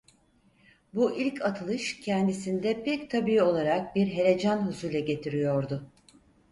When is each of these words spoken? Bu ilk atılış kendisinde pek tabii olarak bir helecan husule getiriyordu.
Bu 0.93 1.15
ilk 1.15 1.41
atılış 1.41 1.99
kendisinde 1.99 2.83
pek 2.83 3.09
tabii 3.09 3.41
olarak 3.43 3.95
bir 3.95 4.07
helecan 4.07 4.67
husule 4.67 4.99
getiriyordu. 4.99 5.89